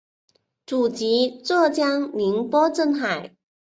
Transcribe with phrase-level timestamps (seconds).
[0.65, 3.35] 祖籍浙江宁波镇海。